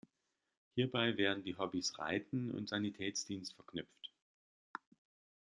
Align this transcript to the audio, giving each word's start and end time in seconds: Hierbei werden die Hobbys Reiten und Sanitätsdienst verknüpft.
Hierbei 0.73 1.15
werden 1.15 1.43
die 1.43 1.55
Hobbys 1.55 1.99
Reiten 1.99 2.49
und 2.49 2.69
Sanitätsdienst 2.69 3.53
verknüpft. 3.53 4.11